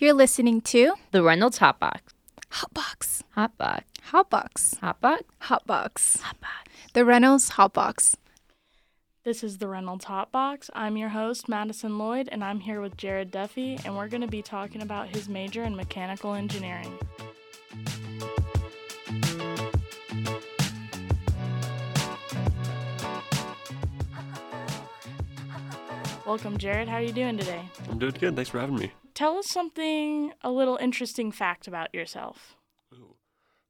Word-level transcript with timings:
You're 0.00 0.14
listening 0.14 0.62
to 0.62 0.94
The 1.10 1.22
Reynolds 1.22 1.58
Hotbox. 1.58 2.00
Hotbox. 2.52 3.22
Hotbox. 3.36 3.82
Hotbox. 4.10 4.78
Hotbox. 4.78 5.20
Hotbox. 5.42 6.16
Hotbox. 6.22 6.92
The 6.94 7.04
Reynolds 7.04 7.50
Hotbox. 7.50 8.14
This 9.24 9.44
is 9.44 9.58
the 9.58 9.68
Reynolds 9.68 10.06
Hotbox. 10.06 10.70
I'm 10.72 10.96
your 10.96 11.10
host, 11.10 11.50
Madison 11.50 11.98
Lloyd, 11.98 12.30
and 12.32 12.42
I'm 12.42 12.60
here 12.60 12.80
with 12.80 12.96
Jared 12.96 13.30
Duffy, 13.30 13.78
and 13.84 13.94
we're 13.94 14.08
going 14.08 14.22
to 14.22 14.26
be 14.26 14.40
talking 14.40 14.80
about 14.80 15.14
his 15.14 15.28
major 15.28 15.64
in 15.64 15.76
mechanical 15.76 16.32
engineering. 16.32 16.98
Welcome, 26.24 26.56
Jared. 26.56 26.88
How 26.88 26.94
are 26.94 27.02
you 27.02 27.12
doing 27.12 27.36
today? 27.36 27.60
I'm 27.90 27.98
doing 27.98 28.14
good. 28.18 28.34
Thanks 28.34 28.48
for 28.48 28.60
having 28.60 28.76
me. 28.76 28.90
Tell 29.20 29.36
us 29.36 29.48
something, 29.48 30.32
a 30.40 30.50
little 30.50 30.78
interesting 30.78 31.30
fact 31.30 31.68
about 31.68 31.94
yourself. 31.94 32.56
Ooh. 32.94 33.16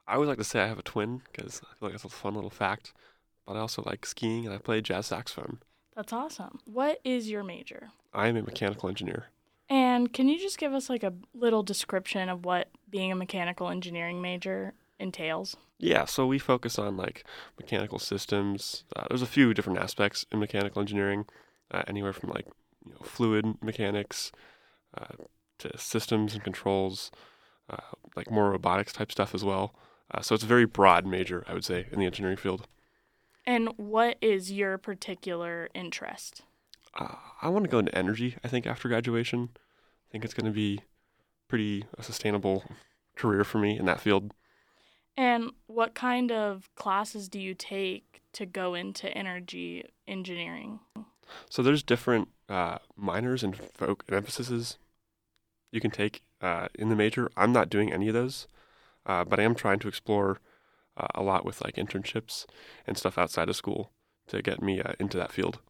I 0.07 0.15
always 0.15 0.29
like 0.29 0.39
to 0.39 0.45
say 0.45 0.61
I 0.61 0.69
have 0.69 0.79
a 0.79 0.83
twin 0.83 1.23
because 1.25 1.61
I 1.65 1.75
feel 1.75 1.89
like 1.89 1.93
that's 1.93 2.05
a 2.05 2.09
fun 2.09 2.37
little 2.37 2.51
fact. 2.51 2.93
But 3.45 3.57
I 3.57 3.59
also 3.59 3.83
like 3.85 4.07
skiing 4.07 4.47
and 4.47 4.55
I 4.55 4.59
play 4.59 4.81
jazz 4.81 5.07
saxophone. 5.07 5.59
That's 5.97 6.13
awesome. 6.13 6.61
What 6.67 7.01
is 7.03 7.29
your 7.29 7.43
major? 7.43 7.89
I 8.15 8.29
am 8.29 8.37
a 8.37 8.43
mechanical 8.43 8.89
engineer. 8.89 9.25
And 9.69 10.13
can 10.13 10.29
you 10.29 10.39
just 10.39 10.57
give 10.57 10.73
us 10.73 10.89
like 10.89 11.03
a 11.03 11.15
little 11.35 11.65
description 11.65 12.29
of 12.29 12.45
what 12.45 12.69
being 12.89 13.11
a 13.11 13.17
mechanical 13.17 13.71
engineering 13.71 14.23
major 14.23 14.75
entails? 15.01 15.57
Yeah, 15.81 16.05
so 16.05 16.29
we 16.29 16.39
focus 16.39 16.79
on 16.79 16.97
like 16.97 17.25
mechanical 17.59 17.99
systems. 17.99 18.85
Uh, 18.95 19.07
there's 19.09 19.21
a 19.21 19.27
few 19.27 19.53
different 19.53 19.81
aspects 19.81 20.25
in 20.31 20.39
mechanical 20.39 20.81
engineering, 20.81 21.25
uh, 21.73 21.83
anywhere 21.89 22.13
from 22.13 22.31
like 22.31 22.47
you 22.87 22.93
know 22.93 23.01
fluid 23.03 23.61
mechanics 23.61 24.31
uh, 24.97 25.25
to 25.61 25.79
systems 25.79 26.35
and 26.35 26.43
controls, 26.43 27.11
uh, 27.69 27.77
like 28.17 28.31
more 28.31 28.51
robotics 28.51 28.93
type 28.93 29.13
stuff 29.13 29.35
as 29.35 29.45
well. 29.45 29.75
Uh, 30.13 30.21
so 30.21 30.35
it's 30.35 30.45
a 30.45 30.49
very 30.49 30.65
broad 30.67 31.07
major, 31.07 31.45
I 31.47 31.55
would 31.55 31.65
say, 31.65 31.87
in 31.93 32.01
the 32.01 32.07
engineering 32.07 32.37
field. 32.37 32.67
And 33.47 33.71
what 33.77 34.17
is 34.21 34.53
your 34.53 34.77
particular 34.79 35.69
interest? 35.75 36.43
Uh, 36.99 37.15
I 37.41 37.49
want 37.49 37.65
to 37.65 37.71
go 37.71 37.79
into 37.79 37.97
energy. 37.97 38.37
I 38.45 38.49
think 38.49 38.67
after 38.67 38.89
graduation, 38.89 39.51
I 39.55 40.13
think 40.13 40.25
it's 40.25 40.35
going 40.35 40.47
to 40.47 40.53
be 40.53 40.81
pretty 41.49 41.85
a 41.97 42.03
sustainable 42.03 42.65
career 43.17 43.45
for 43.45 43.59
me 43.59 43.79
in 43.79 43.87
that 43.87 44.01
field. 44.01 44.33
And 45.17 45.51
what 45.67 45.95
kind 45.95 46.33
of 46.33 46.71
classes 46.77 47.29
do 47.29 47.39
you 47.39 47.55
take 47.55 48.23
to 48.33 48.47
go 48.47 48.75
into 48.75 49.09
energy 49.17 49.85
engineering? 50.07 50.81
So 51.49 51.63
there's 51.63 51.83
different 51.83 52.29
uh, 52.49 52.79
minors 52.97 53.43
and, 53.43 53.57
folk 53.57 54.05
and 54.09 54.17
emphases 54.17 54.79
you 55.73 55.81
can 55.81 55.91
take 55.91 56.23
uh, 56.41 56.69
in 56.75 56.89
the 56.89 56.97
major. 56.97 57.31
I'm 57.37 57.53
not 57.53 57.71
doing 57.71 57.93
any 57.93 58.09
of 58.09 58.15
those, 58.15 58.49
uh, 59.07 59.25
but 59.25 59.39
I 59.39 59.45
am 59.45 59.55
trying 59.55 59.79
to 59.81 59.89
explore 59.89 60.41
uh, 60.97 61.09
a 61.15 61.23
lot 61.23 61.45
with 61.45 61.63
like 61.63 61.77
internships 61.77 62.47
and 62.87 62.97
stuff 62.97 63.19
outside 63.19 63.49
of 63.49 63.57
school 63.57 63.91
to 64.29 64.43
get 64.43 64.63
me 64.63 64.81
uh, 64.81 64.93
into 64.99 65.17
that 65.17 65.33
field. 65.33 65.61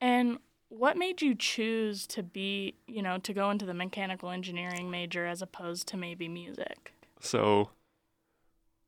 And 0.00 0.38
what 0.68 0.96
made 0.96 1.22
you 1.22 1.34
choose 1.34 2.06
to 2.08 2.22
be, 2.22 2.74
you 2.86 3.02
know, 3.02 3.18
to 3.18 3.32
go 3.32 3.50
into 3.50 3.64
the 3.64 3.74
mechanical 3.74 4.30
engineering 4.30 4.90
major 4.90 5.26
as 5.26 5.42
opposed 5.42 5.88
to 5.88 5.96
maybe 5.96 6.28
music? 6.28 6.94
So, 7.20 7.70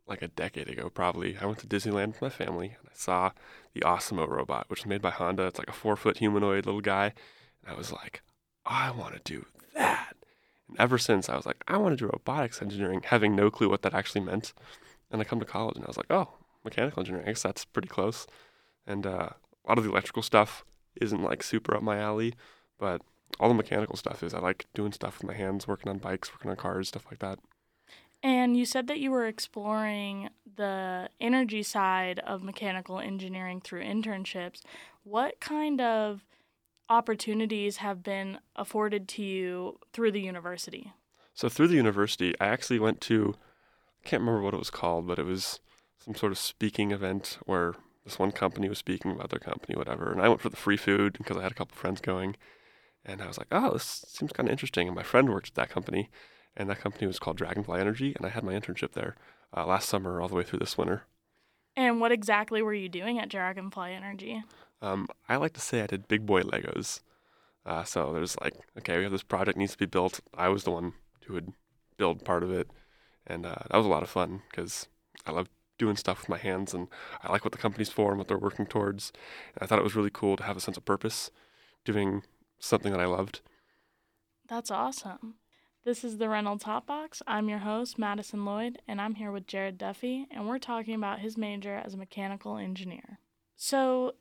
like 0.06 0.22
a 0.22 0.28
decade 0.28 0.68
ago, 0.68 0.90
probably, 0.90 1.36
I 1.40 1.46
went 1.46 1.58
to 1.60 1.66
Disneyland 1.66 2.08
with 2.08 2.22
my 2.22 2.28
family 2.28 2.76
and 2.78 2.88
I 2.88 2.94
saw 2.94 3.30
the 3.74 3.80
ASIMO 3.80 4.28
robot, 4.28 4.66
which 4.68 4.80
was 4.80 4.86
made 4.86 5.02
by 5.02 5.10
Honda. 5.10 5.46
It's 5.46 5.58
like 5.58 5.68
a 5.68 5.72
four 5.72 5.96
foot 5.96 6.18
humanoid 6.18 6.66
little 6.66 6.80
guy. 6.80 7.14
And 7.64 7.74
I 7.74 7.78
was 7.78 7.92
like, 7.92 8.22
I 8.66 8.90
want 8.90 9.14
to 9.14 9.20
do 9.24 9.46
that. 9.74 10.09
And 10.70 10.80
ever 10.80 10.98
since, 10.98 11.28
I 11.28 11.36
was 11.36 11.46
like, 11.46 11.62
I 11.66 11.76
want 11.76 11.92
to 11.92 12.04
do 12.04 12.10
robotics 12.10 12.62
engineering, 12.62 13.02
having 13.04 13.34
no 13.34 13.50
clue 13.50 13.68
what 13.68 13.82
that 13.82 13.94
actually 13.94 14.20
meant. 14.20 14.52
And 15.10 15.20
I 15.20 15.24
come 15.24 15.40
to 15.40 15.46
college 15.46 15.76
and 15.76 15.84
I 15.84 15.88
was 15.88 15.96
like, 15.96 16.10
oh, 16.10 16.28
mechanical 16.64 17.00
engineering, 17.00 17.26
I 17.26 17.30
guess 17.32 17.42
that's 17.42 17.64
pretty 17.64 17.88
close. 17.88 18.26
And 18.86 19.06
uh, 19.06 19.30
a 19.64 19.68
lot 19.68 19.78
of 19.78 19.84
the 19.84 19.90
electrical 19.90 20.22
stuff 20.22 20.64
isn't 21.00 21.22
like 21.22 21.42
super 21.42 21.74
up 21.74 21.82
my 21.82 21.98
alley, 21.98 22.34
but 22.78 23.02
all 23.38 23.48
the 23.48 23.54
mechanical 23.54 23.96
stuff 23.96 24.22
is. 24.22 24.34
I 24.34 24.38
like 24.38 24.66
doing 24.74 24.92
stuff 24.92 25.18
with 25.18 25.26
my 25.26 25.34
hands, 25.34 25.66
working 25.66 25.90
on 25.90 25.98
bikes, 25.98 26.32
working 26.32 26.50
on 26.50 26.56
cars, 26.56 26.88
stuff 26.88 27.06
like 27.10 27.20
that. 27.20 27.38
And 28.22 28.56
you 28.56 28.66
said 28.66 28.86
that 28.88 29.00
you 29.00 29.10
were 29.10 29.26
exploring 29.26 30.28
the 30.56 31.08
energy 31.20 31.62
side 31.62 32.18
of 32.20 32.42
mechanical 32.42 32.98
engineering 32.98 33.60
through 33.60 33.82
internships. 33.82 34.60
What 35.04 35.40
kind 35.40 35.80
of 35.80 36.24
opportunities 36.90 37.78
have 37.78 38.02
been 38.02 38.38
afforded 38.56 39.08
to 39.08 39.22
you 39.22 39.78
through 39.92 40.12
the 40.12 40.20
university? 40.20 40.92
So 41.32 41.48
through 41.48 41.68
the 41.68 41.76
university, 41.76 42.34
I 42.40 42.48
actually 42.48 42.80
went 42.80 43.00
to 43.02 43.34
I 44.04 44.08
can't 44.08 44.20
remember 44.20 44.42
what 44.42 44.54
it 44.54 44.58
was 44.58 44.70
called, 44.70 45.06
but 45.06 45.18
it 45.18 45.26
was 45.26 45.60
some 45.98 46.14
sort 46.14 46.32
of 46.32 46.38
speaking 46.38 46.90
event 46.90 47.38
where 47.44 47.74
this 48.04 48.18
one 48.18 48.32
company 48.32 48.68
was 48.68 48.78
speaking 48.78 49.12
about 49.12 49.30
their 49.30 49.38
company, 49.38 49.76
whatever. 49.76 50.10
And 50.10 50.20
I 50.20 50.28
went 50.28 50.40
for 50.40 50.48
the 50.48 50.56
free 50.56 50.76
food 50.76 51.14
because 51.18 51.36
I 51.36 51.42
had 51.42 51.52
a 51.52 51.54
couple 51.54 51.76
friends 51.76 52.00
going. 52.00 52.36
And 53.04 53.22
I 53.22 53.26
was 53.26 53.38
like, 53.38 53.48
oh, 53.52 53.74
this 53.74 54.04
seems 54.08 54.32
kind 54.32 54.48
of 54.48 54.52
interesting. 54.52 54.86
And 54.88 54.96
my 54.96 55.02
friend 55.02 55.30
worked 55.30 55.48
at 55.48 55.54
that 55.54 55.70
company, 55.70 56.10
and 56.56 56.68
that 56.68 56.80
company 56.80 57.06
was 57.06 57.18
called 57.18 57.36
Dragonfly 57.36 57.80
Energy. 57.80 58.14
And 58.16 58.26
I 58.26 58.30
had 58.30 58.44
my 58.44 58.52
internship 58.52 58.92
there 58.92 59.16
uh, 59.56 59.66
last 59.66 59.88
summer 59.88 60.20
all 60.20 60.28
the 60.28 60.34
way 60.34 60.42
through 60.42 60.58
this 60.58 60.76
winter. 60.76 61.04
And 61.76 62.00
what 62.00 62.12
exactly 62.12 62.62
were 62.62 62.74
you 62.74 62.88
doing 62.88 63.18
at 63.18 63.28
Dragonfly 63.28 63.92
Energy? 63.92 64.42
Um, 64.82 65.08
I 65.28 65.36
like 65.36 65.52
to 65.54 65.60
say 65.60 65.82
I 65.82 65.86
did 65.86 66.08
big 66.08 66.26
boy 66.26 66.42
Legos. 66.42 67.00
Uh, 67.66 67.84
so 67.84 68.12
there's 68.12 68.36
like, 68.40 68.54
okay, 68.78 68.96
we 68.96 69.02
have 69.02 69.12
this 69.12 69.22
project 69.22 69.58
needs 69.58 69.72
to 69.72 69.78
be 69.78 69.86
built. 69.86 70.20
I 70.34 70.48
was 70.48 70.64
the 70.64 70.70
one 70.70 70.94
who 71.26 71.34
would 71.34 71.52
build 71.96 72.24
part 72.24 72.42
of 72.42 72.50
it, 72.50 72.68
and 73.26 73.44
uh, 73.44 73.56
that 73.70 73.76
was 73.76 73.86
a 73.86 73.90
lot 73.90 74.02
of 74.02 74.08
fun 74.08 74.42
because 74.50 74.88
I 75.26 75.32
love 75.32 75.48
doing 75.78 75.96
stuff 75.96 76.20
with 76.20 76.28
my 76.28 76.38
hands, 76.38 76.72
and 76.74 76.88
I 77.22 77.30
like 77.30 77.44
what 77.44 77.52
the 77.52 77.58
company's 77.58 77.90
for 77.90 78.10
and 78.10 78.18
what 78.18 78.28
they're 78.28 78.38
working 78.38 78.66
towards. 78.66 79.12
And 79.54 79.62
I 79.62 79.66
thought 79.66 79.78
it 79.78 79.84
was 79.84 79.96
really 79.96 80.10
cool 80.10 80.36
to 80.36 80.44
have 80.44 80.56
a 80.56 80.60
sense 80.60 80.76
of 80.76 80.84
purpose, 80.84 81.30
doing 81.84 82.22
something 82.58 82.92
that 82.92 83.00
I 83.00 83.06
loved. 83.06 83.40
That's 84.48 84.70
awesome. 84.70 85.34
This 85.84 86.04
is 86.04 86.18
the 86.18 86.28
Reynolds 86.28 86.64
Hotbox. 86.64 87.22
I'm 87.26 87.48
your 87.48 87.60
host, 87.60 87.98
Madison 87.98 88.44
Lloyd, 88.44 88.82
and 88.86 89.00
I'm 89.00 89.14
here 89.14 89.32
with 89.32 89.46
Jared 89.46 89.78
Duffy, 89.78 90.26
and 90.30 90.46
we're 90.46 90.58
talking 90.58 90.94
about 90.94 91.20
his 91.20 91.38
major 91.38 91.76
as 91.76 91.94
a 91.94 91.98
mechanical 91.98 92.58
engineer. 92.58 93.18
So, 93.56 94.14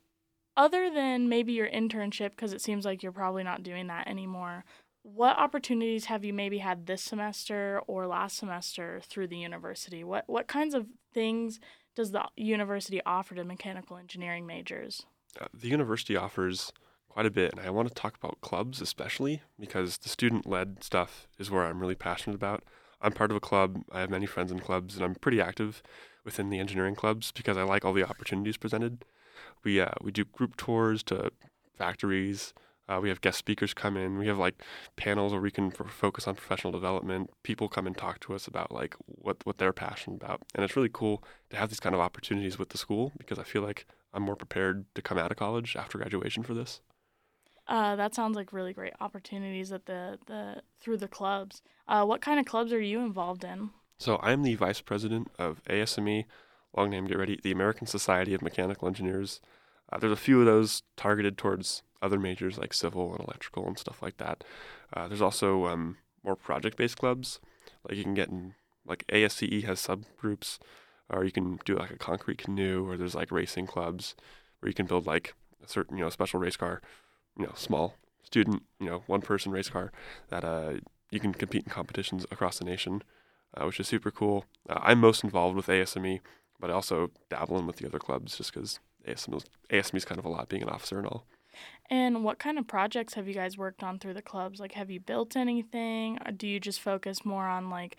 other 0.60 0.90
than 0.90 1.26
maybe 1.26 1.54
your 1.54 1.70
internship, 1.70 2.32
because 2.32 2.52
it 2.52 2.60
seems 2.60 2.84
like 2.84 3.02
you're 3.02 3.12
probably 3.12 3.42
not 3.42 3.62
doing 3.62 3.86
that 3.86 4.06
anymore, 4.06 4.62
what 5.02 5.38
opportunities 5.38 6.04
have 6.04 6.22
you 6.22 6.34
maybe 6.34 6.58
had 6.58 6.86
this 6.86 7.00
semester 7.00 7.80
or 7.86 8.06
last 8.06 8.36
semester 8.36 9.00
through 9.08 9.26
the 9.28 9.38
university? 9.38 10.04
What 10.04 10.24
what 10.26 10.48
kinds 10.48 10.74
of 10.74 10.86
things 11.14 11.60
does 11.96 12.12
the 12.12 12.24
university 12.36 13.00
offer 13.06 13.34
to 13.34 13.42
mechanical 13.42 13.96
engineering 13.96 14.46
majors? 14.46 15.06
Uh, 15.40 15.46
the 15.54 15.68
university 15.68 16.14
offers 16.14 16.74
quite 17.08 17.24
a 17.24 17.30
bit, 17.30 17.52
and 17.52 17.60
I 17.60 17.70
want 17.70 17.88
to 17.88 17.94
talk 17.94 18.14
about 18.18 18.42
clubs 18.42 18.82
especially 18.82 19.40
because 19.58 19.96
the 19.96 20.10
student 20.10 20.46
led 20.46 20.84
stuff 20.84 21.26
is 21.38 21.50
where 21.50 21.64
I'm 21.64 21.80
really 21.80 21.94
passionate 21.94 22.36
about. 22.36 22.62
I'm 23.00 23.12
part 23.12 23.30
of 23.30 23.36
a 23.38 23.40
club, 23.40 23.82
I 23.90 24.00
have 24.00 24.10
many 24.10 24.26
friends 24.26 24.52
in 24.52 24.58
clubs, 24.58 24.94
and 24.94 25.02
I'm 25.02 25.14
pretty 25.14 25.40
active 25.40 25.82
within 26.22 26.50
the 26.50 26.58
engineering 26.58 26.94
clubs 26.94 27.32
because 27.32 27.56
I 27.56 27.62
like 27.62 27.82
all 27.82 27.94
the 27.94 28.04
opportunities 28.04 28.58
presented. 28.58 29.06
We, 29.64 29.80
uh, 29.80 29.92
we 30.02 30.12
do 30.12 30.24
group 30.24 30.56
tours 30.56 31.02
to 31.04 31.30
factories. 31.76 32.54
Uh, 32.88 32.98
we 33.00 33.08
have 33.08 33.20
guest 33.20 33.38
speakers 33.38 33.72
come 33.72 33.96
in. 33.96 34.18
We 34.18 34.26
have 34.26 34.38
like 34.38 34.62
panels 34.96 35.32
where 35.32 35.40
we 35.40 35.50
can 35.52 35.66
f- 35.66 35.90
focus 35.90 36.26
on 36.26 36.34
professional 36.34 36.72
development. 36.72 37.30
People 37.44 37.68
come 37.68 37.86
and 37.86 37.96
talk 37.96 38.18
to 38.20 38.34
us 38.34 38.48
about 38.48 38.72
like 38.72 38.96
what, 39.06 39.36
what 39.44 39.58
they're 39.58 39.72
passionate 39.72 40.16
about. 40.16 40.42
And 40.54 40.64
it's 40.64 40.74
really 40.74 40.90
cool 40.92 41.22
to 41.50 41.56
have 41.56 41.68
these 41.68 41.80
kind 41.80 41.94
of 41.94 42.00
opportunities 42.00 42.58
with 42.58 42.70
the 42.70 42.78
school 42.78 43.12
because 43.16 43.38
I 43.38 43.44
feel 43.44 43.62
like 43.62 43.86
I'm 44.12 44.24
more 44.24 44.34
prepared 44.34 44.86
to 44.96 45.02
come 45.02 45.18
out 45.18 45.30
of 45.30 45.36
college 45.36 45.76
after 45.76 45.98
graduation 45.98 46.42
for 46.42 46.54
this. 46.54 46.80
Uh, 47.68 47.94
that 47.94 48.14
sounds 48.14 48.34
like 48.34 48.52
really 48.52 48.72
great 48.72 48.94
opportunities 49.00 49.70
at 49.70 49.86
the, 49.86 50.18
the 50.26 50.60
through 50.80 50.96
the 50.96 51.06
clubs. 51.06 51.62
Uh, 51.86 52.04
what 52.04 52.20
kind 52.20 52.40
of 52.40 52.46
clubs 52.46 52.72
are 52.72 52.80
you 52.80 53.00
involved 53.00 53.44
in? 53.44 53.70
So 53.98 54.18
I'm 54.22 54.42
the 54.42 54.56
vice 54.56 54.80
president 54.80 55.30
of 55.38 55.62
ASME, 55.64 56.24
long 56.76 56.90
name, 56.90 57.06
get 57.06 57.18
ready, 57.18 57.38
the 57.42 57.52
American 57.52 57.86
Society 57.86 58.34
of 58.34 58.42
Mechanical 58.42 58.88
Engineers. 58.88 59.40
Uh, 59.92 59.98
there's 59.98 60.12
a 60.12 60.16
few 60.16 60.40
of 60.40 60.46
those 60.46 60.82
targeted 60.96 61.36
towards 61.36 61.82
other 62.02 62.18
majors 62.18 62.58
like 62.58 62.72
civil 62.72 63.12
and 63.12 63.20
electrical 63.20 63.66
and 63.66 63.78
stuff 63.78 64.02
like 64.02 64.16
that. 64.18 64.44
Uh, 64.92 65.08
there's 65.08 65.20
also 65.20 65.66
um, 65.66 65.96
more 66.24 66.36
project-based 66.36 66.96
clubs, 66.96 67.40
like 67.88 67.96
you 67.96 68.04
can 68.04 68.14
get 68.14 68.28
in, 68.28 68.54
like 68.86 69.04
ASCE 69.12 69.64
has 69.64 69.80
subgroups, 69.80 70.58
or 71.08 71.24
you 71.24 71.32
can 71.32 71.58
do 71.64 71.76
like 71.76 71.90
a 71.90 71.98
concrete 71.98 72.38
canoe, 72.38 72.88
or 72.88 72.96
there's 72.96 73.14
like 73.14 73.30
racing 73.30 73.66
clubs 73.66 74.14
where 74.60 74.68
you 74.68 74.74
can 74.74 74.86
build 74.86 75.06
like 75.06 75.34
a 75.62 75.68
certain, 75.68 75.96
you 75.96 76.04
know, 76.04 76.10
special 76.10 76.40
race 76.40 76.56
car, 76.56 76.80
you 77.38 77.44
know, 77.44 77.52
small 77.54 77.96
student, 78.22 78.62
you 78.78 78.86
know, 78.86 79.02
one 79.06 79.20
person 79.20 79.52
race 79.52 79.70
car 79.70 79.92
that 80.28 80.44
uh, 80.44 80.74
you 81.10 81.20
can 81.20 81.32
compete 81.32 81.64
in 81.64 81.70
competitions 81.70 82.24
across 82.30 82.58
the 82.58 82.64
nation, 82.64 83.02
uh, 83.56 83.64
which 83.64 83.80
is 83.80 83.88
super 83.88 84.10
cool. 84.10 84.44
Uh, 84.68 84.78
I'm 84.82 85.00
most 85.00 85.24
involved 85.24 85.56
with 85.56 85.66
ASME, 85.66 86.20
but 86.60 86.70
I 86.70 86.74
also 86.74 87.10
dabble 87.28 87.58
in 87.58 87.66
with 87.66 87.76
the 87.76 87.86
other 87.86 87.98
clubs 87.98 88.36
just 88.36 88.52
because 88.52 88.78
ASME 89.06 89.94
is 89.94 90.04
kind 90.04 90.18
of 90.18 90.24
a 90.24 90.28
lot 90.28 90.48
being 90.48 90.62
an 90.62 90.68
officer 90.68 90.98
and 90.98 91.06
all. 91.06 91.26
And 91.88 92.22
what 92.22 92.38
kind 92.38 92.58
of 92.58 92.66
projects 92.66 93.14
have 93.14 93.26
you 93.26 93.34
guys 93.34 93.58
worked 93.58 93.82
on 93.82 93.98
through 93.98 94.14
the 94.14 94.22
clubs? 94.22 94.60
Like, 94.60 94.72
have 94.72 94.90
you 94.90 95.00
built 95.00 95.36
anything? 95.36 96.18
Or 96.24 96.30
do 96.30 96.46
you 96.46 96.60
just 96.60 96.80
focus 96.80 97.24
more 97.24 97.46
on 97.46 97.70
like 97.70 97.96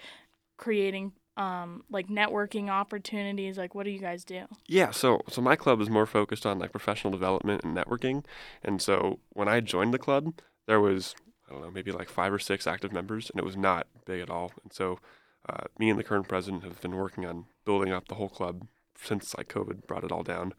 creating 0.57 1.13
um 1.37 1.83
like 1.89 2.07
networking 2.07 2.69
opportunities? 2.69 3.57
Like, 3.57 3.75
what 3.75 3.83
do 3.83 3.91
you 3.91 3.99
guys 3.99 4.23
do? 4.23 4.45
Yeah, 4.67 4.91
so 4.91 5.21
so 5.29 5.41
my 5.41 5.55
club 5.55 5.81
is 5.81 5.89
more 5.89 6.05
focused 6.05 6.45
on 6.45 6.59
like 6.59 6.71
professional 6.71 7.11
development 7.11 7.63
and 7.63 7.75
networking. 7.75 8.23
And 8.63 8.81
so 8.81 9.19
when 9.31 9.47
I 9.47 9.59
joined 9.59 9.93
the 9.93 9.99
club, 9.99 10.33
there 10.67 10.79
was 10.79 11.13
I 11.49 11.53
don't 11.53 11.63
know, 11.63 11.71
maybe 11.71 11.91
like 11.91 12.09
five 12.09 12.31
or 12.31 12.39
six 12.39 12.65
active 12.65 12.93
members, 12.93 13.29
and 13.29 13.39
it 13.39 13.45
was 13.45 13.57
not 13.57 13.87
big 14.05 14.21
at 14.21 14.29
all. 14.29 14.53
And 14.63 14.71
so 14.71 14.99
uh, 15.47 15.65
me 15.77 15.89
and 15.89 15.99
the 15.99 16.03
current 16.03 16.27
president 16.27 16.63
have 16.63 16.81
been 16.81 16.95
working 16.95 17.25
on 17.25 17.45
building 17.65 17.91
up 17.91 18.07
the 18.07 18.15
whole 18.15 18.29
club 18.29 18.67
since 19.01 19.35
like 19.37 19.47
COVID 19.49 19.87
brought 19.87 20.03
it 20.03 20.11
all 20.11 20.23
down, 20.23 20.53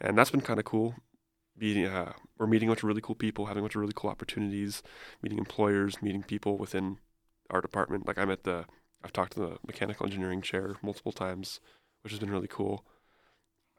and 0.00 0.16
that's 0.16 0.30
been 0.30 0.40
kind 0.40 0.58
of 0.58 0.64
cool. 0.64 0.94
Being, 1.56 1.86
uh, 1.86 2.14
we're 2.38 2.46
meeting 2.46 2.68
a 2.68 2.72
bunch 2.72 2.82
of 2.82 2.88
really 2.88 3.02
cool 3.02 3.14
people, 3.14 3.46
having 3.46 3.60
a 3.60 3.64
bunch 3.64 3.74
of 3.74 3.80
really 3.82 3.92
cool 3.94 4.10
opportunities, 4.10 4.82
meeting 5.22 5.38
employers, 5.38 6.00
meeting 6.00 6.22
people 6.22 6.56
within 6.56 6.98
our 7.50 7.60
department. 7.60 8.06
Like 8.06 8.18
I'm 8.18 8.30
at 8.30 8.44
the, 8.44 8.64
I've 9.04 9.12
talked 9.12 9.34
to 9.34 9.40
the 9.40 9.56
mechanical 9.66 10.06
engineering 10.06 10.40
chair 10.40 10.76
multiple 10.82 11.12
times, 11.12 11.60
which 12.02 12.12
has 12.12 12.20
been 12.20 12.30
really 12.30 12.48
cool. 12.48 12.86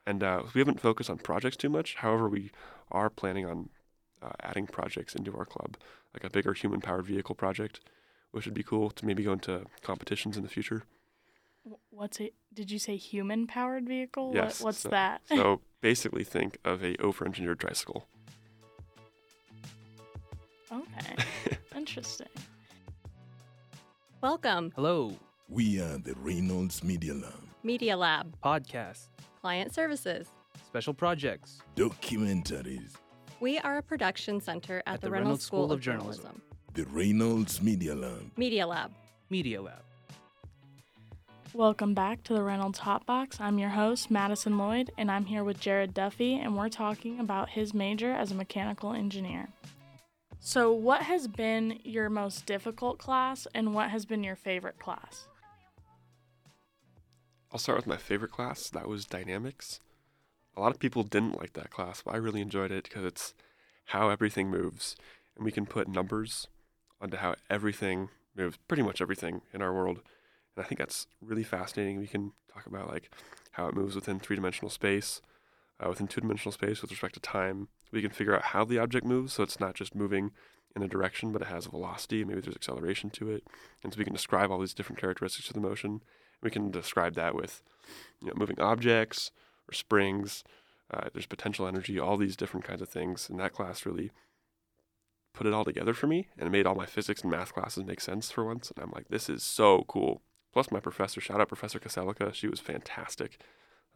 And 0.06 0.24
uh, 0.24 0.44
we 0.54 0.60
haven't 0.60 0.82
focused 0.82 1.10
on 1.10 1.18
projects 1.18 1.58
too 1.58 1.70
much. 1.70 1.96
However, 1.96 2.30
we 2.30 2.52
are 2.92 3.10
planning 3.10 3.46
on 3.46 3.70
uh, 4.22 4.34
adding 4.42 4.68
projects 4.68 5.16
into 5.16 5.36
our 5.36 5.46
club, 5.46 5.78
like 6.14 6.24
a 6.24 6.30
bigger 6.30 6.54
human 6.54 6.82
powered 6.82 7.06
vehicle 7.06 7.36
project, 7.36 7.80
which 8.34 8.46
would 8.46 8.54
be 8.56 8.64
cool 8.64 8.90
to 8.90 9.06
maybe 9.06 9.24
go 9.24 9.32
into 9.32 9.62
competitions 9.84 10.36
in 10.36 10.44
the 10.44 10.50
future. 10.50 10.84
What's 11.92 12.20
it? 12.20 12.34
Did 12.54 12.72
you 12.72 12.80
say 12.80 12.98
human 12.98 13.46
powered 13.48 13.88
vehicle? 13.88 14.32
Yes, 14.34 14.60
What, 14.60 14.66
what's 14.70 14.80
so- 14.80 14.90
that? 14.90 15.22
So 15.28 15.62
basically, 15.82 16.24
think 16.26 16.58
of 16.66 16.84
a 16.84 16.98
over 16.98 17.26
engineered 17.26 17.60
tricycle. 17.60 18.08
okay, 20.72 21.16
interesting. 21.76 22.28
Welcome, 24.22 24.72
Hello, 24.76 25.16
We 25.48 25.80
are 25.80 25.98
the 26.00 26.16
Reynolds 26.16 26.84
Media 26.84 27.14
Lab. 27.14 27.34
Media 27.62 27.96
Lab, 27.96 28.36
podcast, 28.44 29.10
Client 29.42 29.74
Services. 29.74 30.28
special 30.66 30.94
projects. 30.94 31.62
Documentaries. 31.76 32.94
We 33.40 33.60
are 33.60 33.78
a 33.78 33.84
production 33.84 34.42
center 34.42 34.82
at, 34.88 35.02
the, 35.02 35.12
Reynolds, 35.12 35.44
School, 35.46 35.72
of 35.72 35.82
Journalism. 35.82 36.42
The 36.76 36.86
Reynolds 36.86 37.62
Media 37.62 37.94
Lab. 37.94 38.32
Media 38.36 38.66
Lab. 38.66 38.92
Media 39.30 39.62
Lab. 39.62 39.84
Welcome 41.54 41.94
back 41.94 42.24
to 42.24 42.34
the 42.34 42.42
Reynolds 42.42 42.80
Hotbox. 42.80 43.40
I'm 43.40 43.60
your 43.60 43.70
host, 43.70 44.10
Madison 44.10 44.58
Lloyd, 44.58 44.90
and 44.98 45.12
I'm 45.12 45.26
here 45.26 45.44
with 45.44 45.60
Jared 45.60 45.94
Duffy, 45.94 46.34
and 46.34 46.58
we're 46.58 46.70
talking 46.70 47.20
about 47.20 47.50
his 47.50 47.76
major 47.76 48.12
as 48.12 48.32
a 48.32 48.36
mechanical 48.36 48.92
engineer. 48.92 49.50
So, 50.40 50.72
what 50.72 51.04
has 51.04 51.28
been 51.28 51.80
your 51.84 52.10
most 52.10 52.48
difficult 52.48 52.98
class, 52.98 53.46
and 53.54 53.76
what 53.76 53.92
has 53.92 54.08
been 54.08 54.24
your 54.24 54.36
favorite 54.36 54.80
class? 54.80 55.28
I'll 57.52 57.60
start 57.60 57.78
with 57.78 57.86
my 57.86 57.98
favorite 57.98 58.32
class. 58.32 58.72
That 58.72 58.88
was 58.88 59.06
dynamics. 59.06 59.80
A 60.58 60.62
lot 60.62 60.72
of 60.72 60.80
people 60.80 61.04
didn't 61.04 61.40
like 61.40 61.54
that 61.54 61.70
class, 61.70 62.02
but 62.02 62.16
I 62.16 62.18
really 62.18 62.42
enjoyed 62.42 62.72
it 62.72 62.86
because 62.86 63.06
it's 63.06 63.36
how 63.86 64.10
everything 64.10 64.50
moves, 64.50 64.96
and 65.36 65.46
we 65.46 65.52
can 65.52 65.68
put 65.68 65.88
numbers 65.88 66.48
onto 67.02 67.18
how 67.18 67.36
everything 67.50 68.10
moves, 68.36 68.58
pretty 68.68 68.84
much 68.84 69.02
everything 69.02 69.42
in 69.54 69.62
our 69.62 69.74
world. 69.74 70.02
And 70.56 70.64
I 70.64 70.68
think 70.68 70.80
that's 70.80 71.08
really 71.22 71.44
fascinating. 71.44 72.00
We 72.00 72.08
can 72.08 72.32
talk 72.54 72.66
about 72.66 72.90
like 72.90 73.10
how 73.52 73.68
it 73.68 73.76
moves 73.76 73.96
within 73.96 74.20
three-dimensional 74.20 74.70
space, 74.70 75.22
uh, 75.80 75.90
within 75.90 76.08
two-dimensional 76.08 76.52
space 76.52 76.82
with 76.82 76.92
respect 76.92 77.14
to 77.16 77.20
time. 77.20 77.68
We 77.92 78.02
can 78.02 78.12
figure 78.12 78.36
out 78.36 78.44
how 78.44 78.64
the 78.66 78.80
object 78.80 79.06
moves, 79.06 79.34
so 79.34 79.44
it's 79.44 79.60
not 79.60 79.76
just 79.76 79.96
moving 79.96 80.32
in 80.76 80.82
a 80.82 80.88
direction, 80.88 81.32
but 81.32 81.42
it 81.42 81.48
has 81.48 81.66
a 81.66 81.70
velocity. 81.70 82.24
Maybe 82.24 82.42
there's 82.42 82.56
acceleration 82.56 83.10
to 83.12 83.30
it, 83.30 83.44
and 83.84 83.94
so 83.94 84.00
we 84.00 84.06
can 84.06 84.14
describe 84.14 84.50
all 84.50 84.60
these 84.60 84.74
different 84.74 85.00
characteristics 85.00 85.50
of 85.50 85.54
the 85.54 85.62
motion. 85.62 86.02
We 86.42 86.50
can 86.50 86.72
describe 86.72 87.16
that 87.16 87.36
with 87.36 87.62
you 88.22 88.28
know, 88.28 88.34
moving 88.36 88.60
objects 88.60 89.32
or 89.70 89.74
springs. 89.74 90.44
Uh, 90.92 91.10
there's 91.14 91.26
potential 91.26 91.68
energy, 91.68 92.00
all 92.00 92.18
these 92.18 92.36
different 92.36 92.66
kinds 92.66 92.82
of 92.82 92.90
things. 92.90 93.30
And 93.30 93.40
that 93.40 93.54
class 93.54 93.86
really 93.86 94.12
put 95.34 95.48
it 95.48 95.54
all 95.54 95.66
together 95.66 95.94
for 95.94 96.08
me 96.08 96.28
and 96.38 96.48
it 96.48 96.52
made 96.52 96.66
all 96.66 96.76
my 96.76 96.86
physics 96.86 97.22
and 97.22 97.32
math 97.32 97.54
classes 97.54 97.84
make 97.84 98.00
sense 98.00 98.32
for 98.32 98.46
once. 98.46 98.72
And 98.72 98.84
I'm 98.84 98.92
like, 98.92 99.08
this 99.10 99.30
is 99.30 99.44
so 99.44 99.84
cool. 99.88 100.22
Plus, 100.54 100.72
my 100.72 100.80
professor, 100.80 101.20
shout 101.20 101.42
out 101.42 101.48
Professor 101.48 101.80
Kaselica, 101.80 102.34
she 102.34 102.48
was 102.48 102.60
fantastic. 102.60 103.42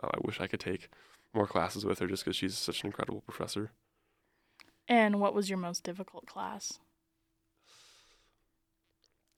Uh, 0.02 0.08
I 0.14 0.18
wish 0.24 0.42
I 0.42 0.48
could 0.48 0.60
take 0.60 0.90
more 1.34 1.46
classes 1.46 1.86
with 1.86 2.00
her 2.00 2.08
just 2.08 2.26
because 2.26 2.36
she's 2.36 2.58
such 2.58 2.82
an 2.82 2.88
incredible 2.88 3.22
professor. 3.22 3.72
And 4.88 5.20
what 5.20 5.36
was 5.36 5.50
your 5.50 5.60
most 5.60 5.84
difficult 5.84 6.26
class? 6.26 6.80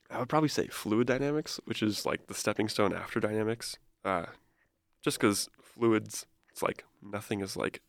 I 0.10 0.20
would 0.20 0.30
probably 0.30 0.50
say 0.50 0.68
fluid 0.68 1.08
dynamics, 1.08 1.60
which 1.66 1.84
is 1.84 2.06
like 2.06 2.28
the 2.28 2.34
stepping 2.34 2.70
stone 2.70 2.94
after 2.94 3.20
dynamics. 3.20 3.78
Uh, 4.06 4.28
just 5.04 5.20
because 5.20 5.50
fluids, 5.62 6.26
it's 6.50 6.64
like 6.64 6.86
nothing 7.02 7.42
is 7.42 7.58
like, 7.58 7.82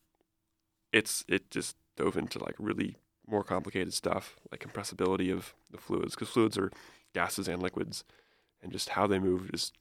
it's 0.92 1.24
it 1.28 1.50
just 1.50 1.76
dove 1.96 2.16
into 2.16 2.38
like 2.38 2.56
really 2.58 2.96
more 3.30 3.44
complicated 3.44 3.92
stuff, 3.94 4.36
like 4.50 4.60
compressibility 4.60 5.32
of 5.32 5.54
the 5.70 5.78
fluids, 5.78 6.14
because 6.14 6.28
fluids 6.28 6.58
are 6.58 6.70
gases 7.14 7.48
and 7.48 7.62
liquids, 7.62 8.04
and 8.62 8.72
just 8.72 8.90
how 8.90 9.06
they 9.06 9.18
move 9.18 9.50
is 9.52 9.72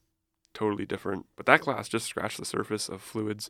totally 0.54 0.86
different. 0.86 1.26
But 1.36 1.46
that 1.46 1.62
class 1.62 1.90
just 1.90 2.08
scratched 2.08 2.38
the 2.38 2.46
surface 2.46 2.90
of 2.90 3.02
fluids, 3.02 3.50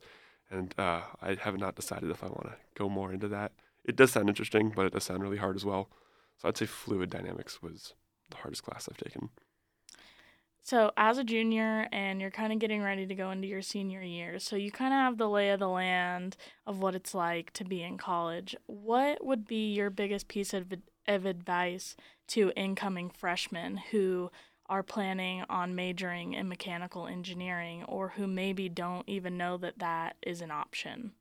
and 0.50 0.74
uh, 0.78 1.02
I 1.22 1.36
have 1.36 1.58
not 1.58 1.76
decided 1.76 2.10
if 2.10 2.24
I 2.24 2.28
want 2.28 2.48
to 2.48 2.56
go 2.76 2.90
more 2.90 3.14
into 3.14 3.28
that. 3.30 3.52
It 3.86 3.96
does 3.96 4.12
sound 4.12 4.30
interesting, 4.30 4.74
but 4.76 4.86
it 4.86 4.94
does 4.94 5.04
sound 5.04 5.24
really 5.24 5.38
hard 5.38 5.56
as 5.56 5.66
well. 5.66 5.90
So 6.38 6.48
I'd 6.48 6.58
say 6.58 6.66
fluid 6.66 7.10
dynamics 7.10 7.62
was 7.62 7.94
the 8.30 8.38
hardest 8.38 8.64
class 8.64 8.88
I've 8.90 8.98
taken. 8.98 9.30
So, 10.70 10.92
as 10.98 11.18
a 11.18 11.24
junior, 11.24 11.88
and 11.92 12.22
you're 12.22 12.30
kind 12.30 12.54
of 12.54 12.60
getting 12.60 12.84
ready 12.84 13.08
to 13.08 13.16
go 13.16 13.32
into 13.32 13.48
your 13.48 13.64
senior 13.64 14.04
year, 14.04 14.38
so 14.38 14.56
you 14.56 14.72
kind 14.72 14.94
of 14.94 15.00
have 15.00 15.18
the 15.18 15.28
lay 15.28 15.50
of 15.50 15.60
the 15.60 15.68
land 15.68 16.38
of 16.68 16.78
what 16.78 16.94
it's 16.94 17.16
like 17.16 17.52
to 17.54 17.64
be 17.64 17.82
in 17.82 17.98
college. 17.98 18.56
What 18.68 19.26
would 19.26 19.48
be 19.48 19.74
your 19.74 19.90
biggest 19.90 20.28
piece 20.28 20.54
of, 20.54 20.72
of 21.08 21.26
advice 21.26 21.96
to 22.28 22.52
incoming 22.56 23.10
freshmen 23.10 23.78
who 23.90 24.30
are 24.68 24.84
planning 24.84 25.44
on 25.50 25.74
majoring 25.74 26.34
in 26.34 26.48
mechanical 26.48 27.08
engineering 27.08 27.84
or 27.86 28.10
who 28.10 28.28
maybe 28.28 28.70
don't 28.70 29.10
even 29.10 29.38
know 29.38 29.58
that 29.58 29.80
that 29.80 30.18
is 30.22 30.40
an 30.40 30.52
option? 30.52 31.14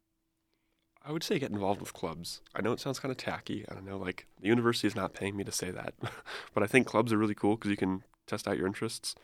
I 1.02 1.10
would 1.10 1.24
say 1.24 1.38
get 1.38 1.52
involved 1.52 1.80
with 1.80 1.94
clubs. 1.94 2.42
I 2.54 2.60
know 2.60 2.72
it 2.72 2.80
sounds 2.80 2.98
kind 2.98 3.12
of 3.12 3.16
tacky. 3.16 3.64
I 3.66 3.72
don't 3.72 3.86
know, 3.86 3.96
like 3.96 4.26
the 4.42 4.48
university 4.48 4.88
is 4.88 4.94
not 4.94 5.14
paying 5.14 5.38
me 5.38 5.44
to 5.44 5.52
say 5.52 5.70
that, 5.70 5.94
but 6.52 6.62
I 6.62 6.66
think 6.66 6.86
clubs 6.86 7.14
are 7.14 7.18
really 7.18 7.34
cool 7.34 7.56
because 7.56 7.70
you 7.70 7.78
can 7.78 8.02
test 8.26 8.46
out 8.46 8.58
your 8.58 8.66
interests. 8.66 9.14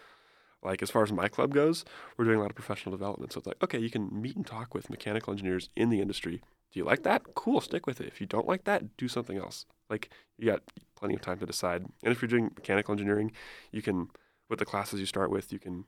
Like 0.64 0.82
as 0.82 0.90
far 0.90 1.02
as 1.02 1.12
my 1.12 1.28
club 1.28 1.52
goes, 1.52 1.84
we're 2.16 2.24
doing 2.24 2.38
a 2.38 2.40
lot 2.40 2.50
of 2.50 2.56
professional 2.56 2.96
development. 2.96 3.32
So 3.32 3.38
it's 3.38 3.46
like, 3.46 3.62
okay, 3.62 3.78
you 3.78 3.90
can 3.90 4.08
meet 4.10 4.36
and 4.36 4.46
talk 4.46 4.74
with 4.74 4.90
mechanical 4.90 5.32
engineers 5.32 5.68
in 5.76 5.90
the 5.90 6.00
industry. 6.00 6.40
Do 6.72 6.80
you 6.80 6.84
like 6.84 7.02
that? 7.02 7.22
Cool, 7.34 7.60
stick 7.60 7.86
with 7.86 8.00
it. 8.00 8.08
If 8.08 8.20
you 8.20 8.26
don't 8.26 8.48
like 8.48 8.64
that, 8.64 8.96
do 8.96 9.06
something 9.06 9.36
else. 9.36 9.66
Like 9.90 10.10
you 10.38 10.50
got 10.50 10.62
plenty 10.96 11.14
of 11.14 11.20
time 11.20 11.38
to 11.38 11.46
decide. 11.46 11.84
And 12.02 12.12
if 12.12 12.22
you're 12.22 12.28
doing 12.28 12.50
mechanical 12.56 12.92
engineering, 12.92 13.32
you 13.70 13.82
can, 13.82 14.08
with 14.48 14.58
the 14.58 14.64
classes 14.64 15.00
you 15.00 15.06
start 15.06 15.30
with, 15.30 15.52
you 15.52 15.58
can 15.58 15.84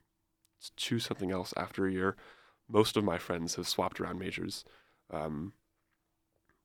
choose 0.75 1.05
something 1.05 1.31
else 1.31 1.53
after 1.57 1.87
a 1.87 1.91
year. 1.91 2.15
Most 2.69 2.97
of 2.97 3.03
my 3.03 3.17
friends 3.17 3.55
have 3.55 3.67
swapped 3.67 3.99
around 3.99 4.19
majors. 4.19 4.63
Um, 5.11 5.53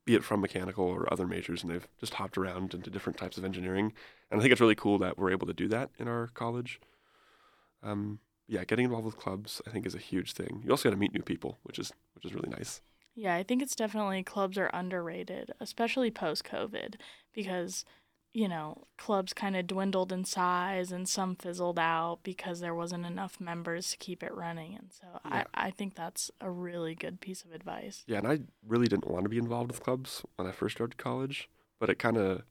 be 0.04 0.14
it 0.14 0.25
from 0.25 0.40
mechanical 0.40 0.85
or 0.85 1.11
other 1.12 1.26
majors, 1.26 1.62
and 1.62 1.73
they've 1.73 1.87
just 2.00 2.14
hopped 2.14 2.37
around 2.37 2.75
into 2.75 2.90
different 2.90 3.16
types 3.16 3.38
of 3.38 3.45
engineering. 3.45 3.92
And 4.31 4.38
I 4.38 4.42
think 4.42 4.50
it's 4.50 4.61
really 4.61 4.75
cool 4.75 4.99
that 4.99 5.16
we're 5.16 5.31
able 5.31 5.47
to 5.47 5.52
do 5.52 5.69
that 5.69 5.90
in 5.99 6.09
our 6.09 6.28
college. 6.28 6.81
Um, 7.83 8.19
yeah, 8.49 8.65
getting 8.65 8.85
involved 8.85 9.07
with 9.07 9.17
clubs 9.17 9.62
I 9.67 9.71
think 9.71 9.87
is 9.87 9.95
a 9.95 9.99
huge 9.99 10.33
thing. 10.33 10.62
You 10.65 10.71
also 10.71 10.89
got 10.89 10.95
to 10.95 11.01
meet 11.01 11.15
new 11.15 11.23
people, 11.23 11.59
which 11.62 11.79
is 11.79 11.93
which 12.15 12.25
is 12.25 12.35
really 12.35 12.51
nice. 12.51 12.81
Yeah, 13.15 13.35
I 13.35 13.43
think 13.43 13.62
it's 13.62 13.77
definitely 13.77 14.23
clubs 14.23 14.57
are 14.57 14.71
underrated, 14.73 15.53
especially 15.61 16.11
post 16.11 16.45
COVID, 16.45 16.95
because, 17.35 17.85
you 18.33 18.49
know, 18.49 18.85
clubs 18.97 19.35
kind 19.35 19.55
of 19.55 19.67
dwindled 19.67 20.12
in 20.12 20.25
size 20.25 20.91
and 20.93 21.07
some 21.07 21.37
fizzled 21.37 21.79
out 21.79 22.21
because 22.23 22.61
there 22.61 22.75
wasn't 22.75 23.05
enough 23.05 23.39
members 23.39 23.91
to 23.91 23.99
keep 23.99 24.23
it 24.23 24.33
running. 24.35 24.75
And 24.75 24.91
so 24.91 25.21
Yeah. 25.27 25.45
I, 25.55 25.67
I 25.67 25.71
think 25.71 25.95
that's 25.95 26.31
a 26.41 26.51
really 26.51 26.95
good 26.95 27.21
piece 27.21 27.45
of 27.45 27.53
advice. 27.53 28.03
Yeah, 28.07 28.19
and 28.19 28.27
I 28.27 28.41
really 28.67 28.87
didn't 28.87 29.11
want 29.11 29.25
to 29.25 29.29
be 29.29 29.37
involved 29.37 29.71
with 29.71 29.83
clubs 29.83 30.23
when 30.37 30.49
I 30.49 30.53
first 30.53 30.77
started 30.77 30.97
college, 30.97 31.51
but 31.79 31.91
it 31.91 31.99
kind 31.99 32.17
of 32.17 32.45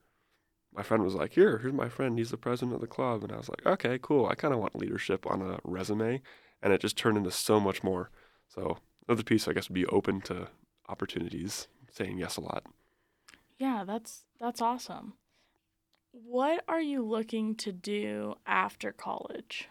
my 0.73 0.83
friend 0.83 1.03
was 1.03 1.15
like, 1.15 1.33
"Here, 1.33 1.57
here's 1.57 1.73
my 1.73 1.89
friend. 1.89 2.17
He's 2.17 2.31
the 2.31 2.37
president 2.37 2.75
of 2.75 2.81
the 2.81 2.87
club," 2.87 3.23
and 3.23 3.31
I 3.31 3.37
was 3.37 3.49
like, 3.49 3.65
"Okay, 3.65 3.99
cool. 4.01 4.25
I 4.25 4.35
kind 4.35 4.53
of 4.53 4.59
want 4.59 4.75
leadership 4.75 5.25
on 5.25 5.41
a 5.41 5.59
resume," 5.63 6.21
and 6.61 6.73
it 6.73 6.81
just 6.81 6.97
turned 6.97 7.17
into 7.17 7.31
so 7.31 7.59
much 7.59 7.83
more. 7.83 8.09
So 8.47 8.77
another 9.07 9.23
piece, 9.23 9.47
I 9.47 9.53
guess, 9.53 9.69
would 9.69 9.75
be 9.75 9.85
open 9.87 10.21
to 10.21 10.49
opportunities, 10.87 11.67
saying 11.91 12.17
yes 12.17 12.37
a 12.37 12.41
lot. 12.41 12.65
Yeah, 13.57 13.83
that's 13.85 14.25
that's 14.39 14.61
awesome. 14.61 15.13
What 16.11 16.63
are 16.67 16.81
you 16.81 17.05
looking 17.05 17.55
to 17.55 17.71
do 17.71 18.35
after 18.45 18.91
college? 18.91 19.69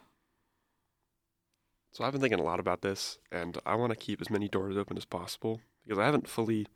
So 1.92 2.04
I've 2.04 2.12
been 2.12 2.20
thinking 2.20 2.38
a 2.38 2.44
lot 2.44 2.60
about 2.60 2.82
this, 2.82 3.18
and 3.32 3.58
I 3.66 3.74
want 3.74 3.90
to 3.90 3.96
keep 3.96 4.20
as 4.20 4.30
many 4.30 4.48
doors 4.48 4.76
open 4.76 4.96
as 4.96 5.04
possible 5.04 5.60
because 5.84 5.98
I 5.98 6.04
haven't 6.04 6.28
fully 6.28 6.66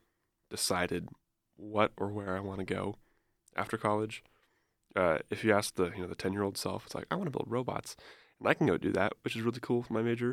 decided 0.50 1.09
what 1.57 1.93
or 1.97 2.09
where 2.09 2.37
I 2.37 2.40
want 2.40 2.59
to 2.59 2.64
go 2.64 2.97
after 3.57 3.77
college. 3.77 4.23
Uh, 4.97 5.19
if 5.31 5.43
you 5.45 5.53
ask 5.53 5.75
the 5.75 5.91
you 5.97 6.03
know 6.03 6.07
the 6.09 6.15
ten 6.15 6.33
year 6.33 6.43
old 6.43 6.57
self, 6.57 6.87
it's 6.87 6.95
like 6.95 7.07
I 7.11 7.17
want 7.17 7.27
to 7.27 7.31
build 7.37 7.47
robots, 7.49 7.97
and 8.39 8.49
I 8.49 8.55
can 8.55 8.67
go 8.67 8.77
do 8.77 8.93
that, 8.93 9.13
which 9.23 9.35
is 9.37 9.43
really 9.43 9.61
cool 9.61 9.83
for 9.83 9.93
my 9.93 10.03
major. 10.03 10.31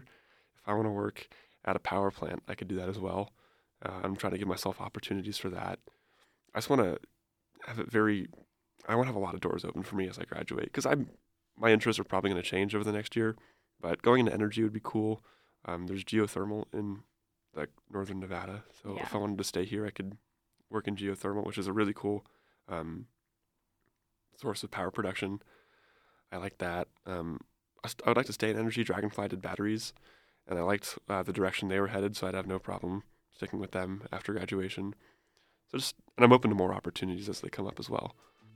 If 0.56 0.68
I 0.68 0.74
want 0.74 0.86
to 0.86 0.92
work 0.92 1.28
at 1.66 1.76
a 1.76 1.80
power 1.80 2.12
plant, 2.12 2.44
I 2.48 2.56
could 2.56 2.68
do 2.68 2.76
that 2.76 2.90
as 2.90 3.00
well. 3.00 3.32
Uh, 3.84 4.00
I'm 4.04 4.16
trying 4.16 4.34
to 4.34 4.38
give 4.40 4.48
myself 4.48 4.80
opportunities 4.80 5.38
for 5.38 5.50
that. 5.50 5.80
I 6.54 6.58
just 6.60 6.70
want 6.70 6.82
to 6.84 7.00
have 7.68 7.80
it 7.80 7.92
very. 7.92 8.28
I 8.88 8.96
want 8.96 9.06
to 9.08 9.14
have 9.14 9.16
a 9.16 9.24
lot 9.24 9.34
of 9.36 9.42
doors 9.42 9.64
open 9.66 9.84
for 9.84 9.96
me 9.96 10.08
as 10.08 10.20
I 10.20 10.24
graduate 10.26 10.66
because 10.66 10.86
I'm 10.86 11.10
my 11.58 11.72
interests 11.72 12.00
are 12.00 12.04
probably 12.04 12.30
going 12.32 12.42
to 12.42 12.48
change 12.50 12.74
over 12.76 12.84
the 12.84 12.92
next 12.92 13.16
year. 13.16 13.36
But 13.80 14.04
going 14.04 14.20
into 14.22 14.34
energy 14.34 14.62
would 14.64 14.74
be 14.74 14.82
cool. 14.84 15.24
Um, 15.66 15.88
there's 15.88 16.04
geothermal 16.04 16.66
in 16.74 17.00
like 17.56 17.70
northern 17.92 18.20
Nevada, 18.20 18.64
so 18.82 18.96
Yeah. 18.96 19.04
if 19.04 19.14
I 19.16 19.18
wanted 19.18 19.38
to 19.40 19.44
stay 19.44 19.66
here, 19.66 19.86
I 19.86 19.90
could 19.90 20.18
work 20.70 20.88
in 20.88 20.96
geothermal, 20.96 21.46
which 21.46 21.58
is 21.58 21.68
a 21.68 21.74
really 21.74 21.94
cool 21.94 22.26
um, 22.70 23.06
source 24.38 24.64
of 24.64 24.72
power 24.72 24.92
production. 24.92 25.42
I 26.32 26.38
like 26.38 26.58
that. 26.60 26.88
Um, 27.06 27.42
I, 27.84 27.88
st- 27.90 28.02
I 28.06 28.10
would 28.10 28.18
like 28.18 28.26
to 28.28 28.34
stay 28.34 28.50
in 28.50 28.58
energy. 28.58 28.84
Dragonfly 28.84 29.28
did 29.30 29.42
batteries, 29.42 29.94
and 30.48 30.58
I 30.58 30.62
liked 30.62 30.98
uh, 31.10 31.24
the 31.24 31.34
direction 31.34 31.68
they 31.68 31.80
were 31.80 31.88
headed, 31.88 32.16
so 32.16 32.28
I'd 32.28 32.34
have 32.36 32.48
no 32.48 32.60
problem 32.60 33.04
sticking 33.36 33.60
with 33.60 33.72
them 33.72 34.04
after 34.12 34.34
graduation. 34.34 34.94
So 35.72 35.78
just, 35.78 35.96
and 36.18 36.24
I'm 36.26 36.34
open 36.34 36.50
to 36.50 36.56
more 36.56 36.74
opportunities 36.74 37.30
as 37.30 37.42
they 37.42 37.50
come 37.50 37.66
up 37.66 37.80
as 37.80 37.90
well. 37.90 38.16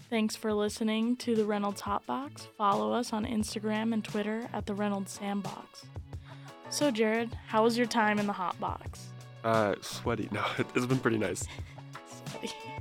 Thanks 0.10 0.36
for 0.36 0.54
listening 0.54 1.16
to 1.18 1.36
the 1.36 1.46
Reynolds 1.46 1.82
Hotbox. 1.82 2.48
Follow 2.58 2.94
us 2.94 3.14
on 3.14 3.26
Instagram 3.26 3.94
and 3.94 4.04
Twitter 4.04 4.48
at 4.54 4.66
the 4.66 4.74
Reynolds 4.76 5.12
Sandbox. 5.12 5.86
So, 6.70 6.92
Jared, 6.92 7.36
how 7.48 7.64
was 7.64 7.78
your 7.78 7.88
time 7.88 8.20
in 8.20 8.28
the 8.28 8.34
Hotbox? 8.34 9.00
Uh, 9.44 9.76
sweaty. 9.82 10.30
No, 10.32 10.44
it's 10.58 10.86
been 10.86 11.00
pretty 11.00 11.18
nice. 11.18 11.46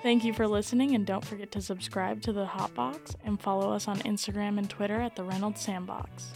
Thank 0.00 0.24
you 0.24 0.32
for 0.32 0.46
listening, 0.46 0.94
and 0.94 1.04
don't 1.04 1.24
forget 1.24 1.50
to 1.52 1.60
subscribe 1.60 2.22
to 2.22 2.32
the 2.32 2.46
Hotbox 2.46 3.16
and 3.24 3.40
follow 3.40 3.72
us 3.72 3.88
on 3.88 3.98
Instagram 4.00 4.56
and 4.56 4.70
Twitter 4.70 5.00
at 5.00 5.16
the 5.16 5.24
Reynolds 5.24 5.60
Sandbox. 5.60 6.32